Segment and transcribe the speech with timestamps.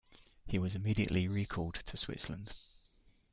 [0.47, 2.53] He was immediately recalled to Switzerland.